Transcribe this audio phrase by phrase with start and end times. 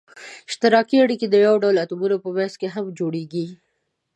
[0.49, 3.45] اشتراکي اړیکه د یو ډول اتومونو په منځ کې هم جوړیږي.